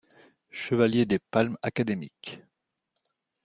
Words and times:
Chevalier 0.49 1.05
des 1.05 1.19
Palmes 1.19 1.57
Académiques. 1.61 2.39